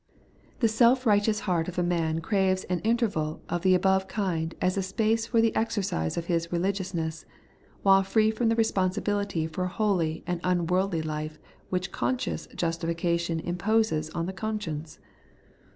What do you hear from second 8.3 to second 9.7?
from the responsibility for